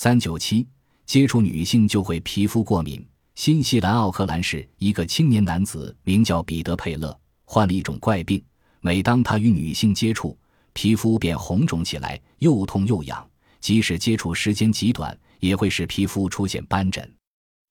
[0.00, 0.64] 三九七，
[1.06, 3.04] 接触女性就会皮肤过敏。
[3.34, 8.40] 新西兰奥克兰市一个青年男子名叫彼得·佩勒，患了一种怪病。
[8.80, 10.38] 每当他与女性接触，
[10.72, 13.28] 皮肤便红肿起来，又痛又痒。
[13.58, 17.12] 即使接触时间极短，也会使皮肤出现斑疹。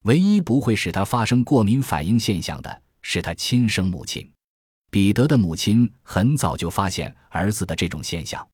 [0.04, 4.30] 唯一不会使他发生过敏反应现象的是他亲生母亲。
[4.92, 8.46] 彼得的母亲很早就发现儿子的这种现象。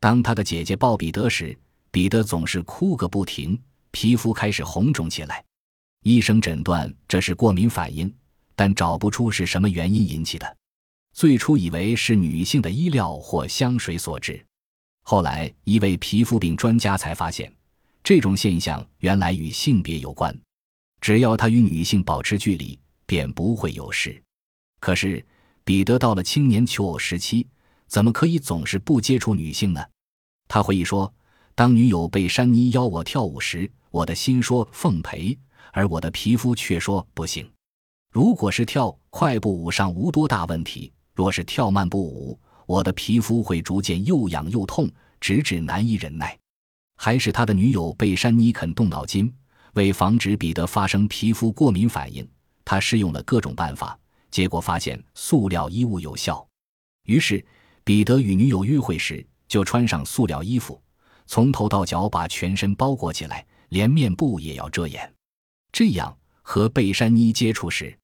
[0.00, 1.54] 当他的姐姐抱彼得时，
[1.90, 3.60] 彼得总是哭个不停，
[3.90, 5.44] 皮肤开始红肿起来。
[6.04, 8.12] 医生诊断这是过敏反应，
[8.54, 10.56] 但找不出是什么原因引起的。
[11.12, 14.44] 最初以为是女性的衣料或香水所致，
[15.02, 17.52] 后来一位皮肤病专家才发现，
[18.02, 20.34] 这种现象原来与性别有关。
[21.00, 24.22] 只要他与女性保持距离，便不会有事。
[24.78, 25.24] 可是
[25.64, 27.46] 彼得到了青年求偶时期，
[27.88, 29.84] 怎么可以总是不接触女性呢？
[30.46, 31.12] 他回忆说
[31.60, 35.38] ：“当女友贝珊妮邀我跳舞时，我的心说奉陪。”
[35.72, 37.46] 而我的皮肤却说不行。
[38.10, 46.34] 如果是跳快步舞上无多大问题，若是跳慢步舞，我的皮肤会逐渐又痒又痛，直至难以忍耐。
[46.96, 49.30] 还是他的女友贝珊妮肯动脑筋，
[49.74, 52.26] 为防止彼得发生皮肤过敏反应，
[52.64, 53.98] 他试用了各种办法，
[54.30, 56.42] 结果发现塑料衣物有效。
[57.04, 57.44] 于是，
[57.84, 60.80] 彼得与女友约会时就穿上塑料衣服，
[61.32, 65.14] 从头到脚把全身包裹起来，连面部也要遮掩。
[65.70, 67.96] 这样和贝山妮接触时，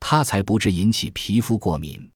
[0.00, 2.10] 他才不致引起皮肤过敏。